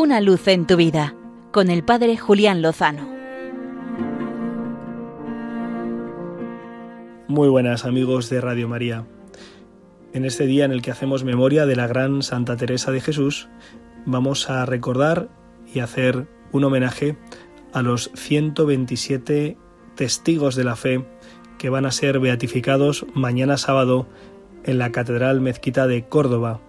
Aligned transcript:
Una 0.00 0.22
luz 0.22 0.48
en 0.48 0.66
tu 0.66 0.76
vida 0.76 1.14
con 1.52 1.68
el 1.68 1.84
Padre 1.84 2.16
Julián 2.16 2.62
Lozano. 2.62 3.06
Muy 7.28 7.50
buenas 7.50 7.84
amigos 7.84 8.30
de 8.30 8.40
Radio 8.40 8.66
María. 8.66 9.04
En 10.14 10.24
este 10.24 10.46
día 10.46 10.64
en 10.64 10.72
el 10.72 10.80
que 10.80 10.90
hacemos 10.90 11.22
memoria 11.22 11.66
de 11.66 11.76
la 11.76 11.86
gran 11.86 12.22
Santa 12.22 12.56
Teresa 12.56 12.90
de 12.92 13.02
Jesús, 13.02 13.50
vamos 14.06 14.48
a 14.48 14.64
recordar 14.64 15.28
y 15.74 15.80
hacer 15.80 16.28
un 16.50 16.64
homenaje 16.64 17.18
a 17.74 17.82
los 17.82 18.10
127 18.14 19.58
testigos 19.96 20.56
de 20.56 20.64
la 20.64 20.76
fe 20.76 21.04
que 21.58 21.68
van 21.68 21.84
a 21.84 21.90
ser 21.92 22.20
beatificados 22.20 23.04
mañana 23.12 23.58
sábado 23.58 24.08
en 24.64 24.78
la 24.78 24.92
Catedral 24.92 25.42
Mezquita 25.42 25.86
de 25.86 26.08
Córdoba 26.08 26.62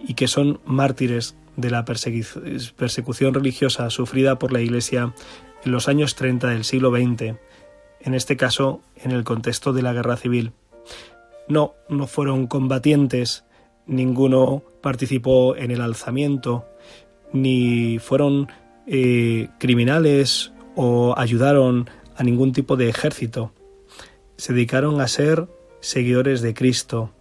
y 0.00 0.14
que 0.14 0.26
son 0.26 0.58
mártires 0.64 1.36
de 1.56 1.70
la 1.70 1.84
persecución 1.84 3.34
religiosa 3.34 3.90
sufrida 3.90 4.38
por 4.38 4.52
la 4.52 4.60
Iglesia 4.60 5.14
en 5.64 5.72
los 5.72 5.88
años 5.88 6.14
30 6.14 6.48
del 6.48 6.64
siglo 6.64 6.90
XX, 6.90 7.36
en 8.00 8.14
este 8.14 8.36
caso 8.36 8.80
en 8.96 9.10
el 9.12 9.24
contexto 9.24 9.72
de 9.72 9.82
la 9.82 9.92
guerra 9.92 10.16
civil. 10.16 10.52
No, 11.48 11.74
no 11.88 12.06
fueron 12.06 12.46
combatientes, 12.46 13.44
ninguno 13.86 14.62
participó 14.80 15.56
en 15.56 15.70
el 15.70 15.80
alzamiento, 15.80 16.64
ni 17.32 17.98
fueron 17.98 18.48
eh, 18.86 19.48
criminales 19.58 20.52
o 20.76 21.14
ayudaron 21.16 21.90
a 22.16 22.22
ningún 22.22 22.52
tipo 22.52 22.76
de 22.76 22.88
ejército. 22.88 23.52
Se 24.36 24.52
dedicaron 24.52 25.00
a 25.00 25.08
ser 25.08 25.48
seguidores 25.80 26.40
de 26.40 26.54
Cristo, 26.54 27.12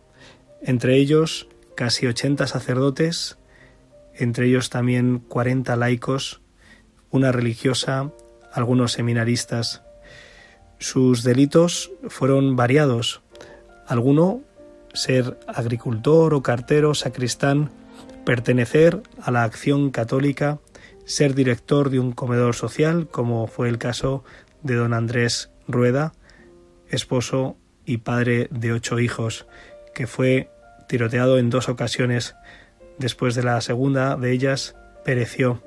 entre 0.61 0.97
ellos 0.97 1.47
casi 1.75 2.07
80 2.07 2.47
sacerdotes, 2.47 3.37
entre 4.19 4.47
ellos 4.47 4.69
también 4.69 5.19
40 5.19 5.75
laicos, 5.75 6.41
una 7.09 7.31
religiosa, 7.31 8.11
algunos 8.53 8.91
seminaristas. 8.91 9.81
Sus 10.77 11.23
delitos 11.23 11.91
fueron 12.07 12.55
variados. 12.55 13.21
Alguno 13.87 14.41
ser 14.93 15.39
agricultor 15.47 16.33
o 16.33 16.43
cartero, 16.43 16.93
sacristán, 16.93 17.71
pertenecer 18.25 19.01
a 19.21 19.31
la 19.31 19.43
acción 19.43 19.91
católica, 19.91 20.59
ser 21.05 21.33
director 21.33 21.89
de 21.89 21.99
un 21.99 22.11
comedor 22.11 22.55
social, 22.55 23.07
como 23.07 23.47
fue 23.47 23.69
el 23.69 23.77
caso 23.77 24.23
de 24.61 24.75
don 24.75 24.93
Andrés 24.93 25.51
Rueda, 25.67 26.13
esposo 26.89 27.57
y 27.85 27.97
padre 27.97 28.47
de 28.51 28.73
ocho 28.73 28.99
hijos, 28.99 29.47
que 29.95 30.05
fue 30.05 30.49
tiroteado 30.87 31.37
en 31.37 31.49
dos 31.49 31.69
ocasiones. 31.69 32.35
Después 32.99 33.33
de 33.33 33.43
la 33.43 33.59
segunda 33.61 34.15
de 34.17 34.31
ellas, 34.31 34.75
pereció. 35.03 35.63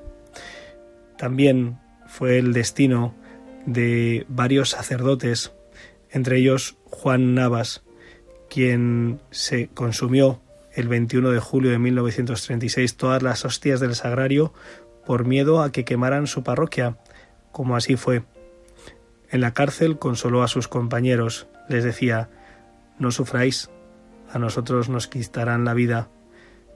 También 1.17 1.79
fue 2.07 2.37
el 2.37 2.53
destino 2.53 3.15
de 3.65 4.25
varios 4.29 4.69
sacerdotes, 4.69 5.51
entre 6.11 6.37
ellos 6.37 6.77
Juan 6.85 7.33
Navas, 7.33 7.83
quien 8.49 9.19
se 9.31 9.67
consumió 9.69 10.41
el 10.73 10.87
21 10.87 11.31
de 11.31 11.39
julio 11.39 11.71
de 11.71 11.79
1936 11.79 12.97
todas 12.97 13.23
las 13.23 13.45
hostias 13.45 13.79
del 13.79 13.95
sagrario 13.95 14.53
por 15.05 15.25
miedo 15.25 15.61
a 15.61 15.71
que 15.71 15.85
quemaran 15.85 16.27
su 16.27 16.43
parroquia, 16.43 16.97
como 17.51 17.75
así 17.75 17.95
fue. 17.95 18.23
En 19.29 19.41
la 19.41 19.53
cárcel 19.53 19.97
consoló 19.97 20.43
a 20.43 20.47
sus 20.47 20.67
compañeros, 20.67 21.47
les 21.67 21.83
decía, 21.83 22.29
no 22.99 23.11
sufráis, 23.11 23.69
a 24.31 24.39
nosotros 24.39 24.89
nos 24.89 25.07
quitarán 25.07 25.65
la 25.65 25.73
vida, 25.73 26.09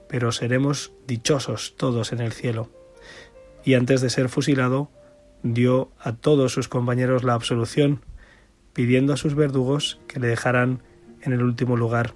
pero 0.08 0.32
seremos 0.32 0.92
dichosos 1.06 1.74
todos 1.76 2.12
en 2.12 2.20
el 2.20 2.32
cielo. 2.32 2.70
Y 3.64 3.74
antes 3.74 4.00
de 4.00 4.10
ser 4.10 4.28
fusilado, 4.28 4.90
dio 5.42 5.90
a 6.00 6.12
todos 6.14 6.52
sus 6.52 6.68
compañeros 6.68 7.24
la 7.24 7.34
absolución, 7.34 8.02
pidiendo 8.72 9.12
a 9.12 9.16
sus 9.16 9.34
verdugos 9.34 10.00
que 10.06 10.20
le 10.20 10.28
dejaran 10.28 10.82
en 11.22 11.32
el 11.32 11.42
último 11.42 11.76
lugar. 11.76 12.14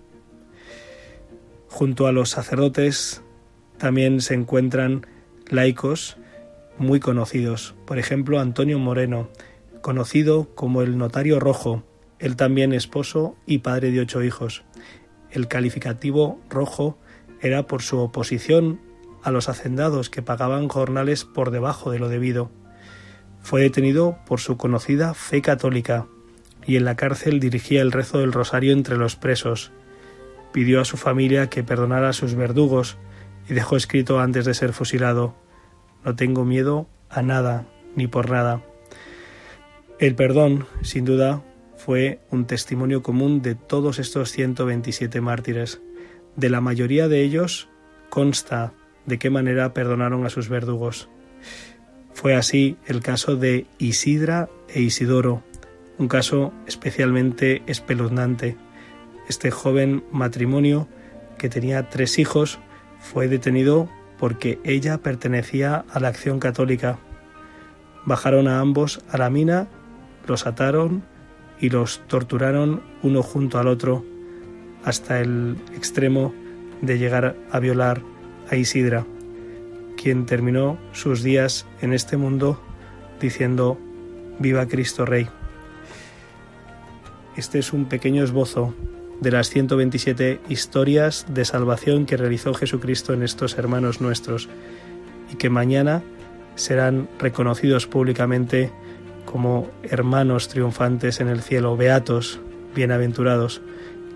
Junto 1.68 2.06
a 2.06 2.12
los 2.12 2.30
sacerdotes 2.30 3.22
también 3.78 4.20
se 4.20 4.34
encuentran 4.34 5.06
laicos 5.48 6.16
muy 6.78 7.00
conocidos, 7.00 7.74
por 7.86 7.98
ejemplo 7.98 8.40
Antonio 8.40 8.78
Moreno, 8.78 9.28
conocido 9.80 10.54
como 10.54 10.82
el 10.82 10.96
Notario 10.96 11.40
Rojo, 11.40 11.82
él 12.18 12.36
también 12.36 12.72
esposo 12.72 13.36
y 13.46 13.58
padre 13.58 13.90
de 13.90 14.00
ocho 14.00 14.22
hijos. 14.22 14.62
El 15.30 15.48
calificativo 15.48 16.40
rojo 16.48 16.98
era 17.42 17.66
por 17.66 17.82
su 17.82 17.98
oposición 17.98 18.80
a 19.22 19.30
los 19.30 19.48
hacendados 19.48 20.08
que 20.08 20.22
pagaban 20.22 20.68
jornales 20.68 21.24
por 21.24 21.50
debajo 21.50 21.90
de 21.90 21.98
lo 21.98 22.08
debido. 22.08 22.50
Fue 23.42 23.60
detenido 23.60 24.18
por 24.26 24.40
su 24.40 24.56
conocida 24.56 25.14
fe 25.14 25.42
católica 25.42 26.06
y 26.66 26.76
en 26.76 26.84
la 26.84 26.96
cárcel 26.96 27.40
dirigía 27.40 27.82
el 27.82 27.92
rezo 27.92 28.18
del 28.18 28.32
rosario 28.32 28.72
entre 28.72 28.96
los 28.96 29.16
presos. 29.16 29.72
Pidió 30.52 30.80
a 30.80 30.84
su 30.84 30.96
familia 30.96 31.50
que 31.50 31.64
perdonara 31.64 32.10
a 32.10 32.12
sus 32.12 32.34
verdugos 32.34 32.96
y 33.48 33.54
dejó 33.54 33.76
escrito 33.76 34.20
antes 34.20 34.44
de 34.44 34.54
ser 34.54 34.72
fusilado 34.72 35.34
No 36.04 36.14
tengo 36.14 36.44
miedo 36.44 36.86
a 37.10 37.22
nada 37.22 37.66
ni 37.96 38.06
por 38.06 38.30
nada. 38.30 38.62
El 39.98 40.14
perdón, 40.14 40.66
sin 40.82 41.04
duda, 41.04 41.42
fue 41.76 42.20
un 42.30 42.46
testimonio 42.46 43.02
común 43.02 43.42
de 43.42 43.54
todos 43.54 43.98
estos 43.98 44.30
127 44.30 45.20
mártires. 45.20 45.80
De 46.36 46.50
la 46.50 46.60
mayoría 46.60 47.08
de 47.08 47.22
ellos 47.22 47.68
consta 48.08 48.72
de 49.06 49.18
qué 49.18 49.30
manera 49.30 49.74
perdonaron 49.74 50.24
a 50.24 50.30
sus 50.30 50.48
verdugos. 50.48 51.08
Fue 52.14 52.34
así 52.34 52.76
el 52.86 53.00
caso 53.00 53.36
de 53.36 53.66
Isidra 53.78 54.48
e 54.68 54.80
Isidoro, 54.80 55.42
un 55.98 56.08
caso 56.08 56.52
especialmente 56.66 57.62
espeluznante. 57.66 58.56
Este 59.28 59.50
joven 59.50 60.04
matrimonio, 60.12 60.88
que 61.38 61.48
tenía 61.48 61.88
tres 61.88 62.18
hijos, 62.18 62.58
fue 63.00 63.28
detenido 63.28 63.88
porque 64.18 64.60
ella 64.64 64.98
pertenecía 64.98 65.84
a 65.90 66.00
la 66.00 66.08
acción 66.08 66.38
católica. 66.38 66.98
Bajaron 68.04 68.46
a 68.48 68.60
ambos 68.60 69.00
a 69.10 69.18
la 69.18 69.30
mina 69.30 69.68
los 70.26 70.46
ataron 70.46 71.02
y 71.60 71.70
los 71.70 72.00
torturaron 72.06 72.82
uno 73.02 73.22
junto 73.22 73.58
al 73.58 73.68
otro 73.68 74.04
hasta 74.84 75.20
el 75.20 75.56
extremo 75.74 76.34
de 76.80 76.98
llegar 76.98 77.36
a 77.50 77.58
violar 77.58 78.02
a 78.50 78.56
Isidra, 78.56 79.06
quien 79.96 80.26
terminó 80.26 80.78
sus 80.92 81.22
días 81.22 81.66
en 81.80 81.92
este 81.92 82.16
mundo 82.16 82.60
diciendo 83.20 83.78
Viva 84.38 84.66
Cristo 84.66 85.06
Rey. 85.06 85.28
Este 87.36 87.58
es 87.58 87.72
un 87.72 87.86
pequeño 87.86 88.24
esbozo 88.24 88.74
de 89.20 89.30
las 89.30 89.48
127 89.50 90.40
historias 90.48 91.26
de 91.28 91.44
salvación 91.44 92.06
que 92.06 92.16
realizó 92.16 92.52
Jesucristo 92.54 93.14
en 93.14 93.22
estos 93.22 93.56
hermanos 93.56 94.00
nuestros 94.00 94.48
y 95.32 95.36
que 95.36 95.48
mañana 95.48 96.02
serán 96.56 97.08
reconocidos 97.18 97.86
públicamente 97.86 98.72
como 99.24 99.70
hermanos 99.84 100.48
triunfantes 100.48 101.20
en 101.20 101.28
el 101.28 101.40
cielo, 101.40 101.76
beatos, 101.76 102.40
bienaventurados, 102.74 103.62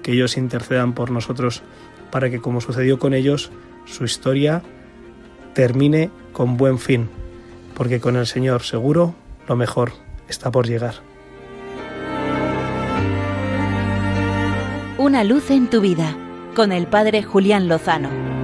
que 0.07 0.13
ellos 0.13 0.37
intercedan 0.37 0.93
por 0.93 1.11
nosotros 1.11 1.65
para 2.13 2.31
que, 2.31 2.41
como 2.41 2.61
sucedió 2.61 3.01
con 3.01 3.13
ellos, 3.13 3.51
su 3.87 4.05
historia 4.05 4.63
termine 5.53 6.13
con 6.33 6.57
buen 6.57 6.79
fin, 6.79 7.09
porque 7.75 7.99
con 7.99 8.15
el 8.15 8.29
Señor 8.29 8.63
seguro 8.63 9.17
lo 9.49 9.57
mejor 9.57 9.95
está 10.29 10.53
por 10.53 10.69
llegar. 10.69 10.95
Una 14.97 15.25
luz 15.25 15.51
en 15.51 15.69
tu 15.69 15.81
vida, 15.81 16.17
con 16.55 16.71
el 16.71 16.87
Padre 16.87 17.25
Julián 17.25 17.67
Lozano. 17.67 18.36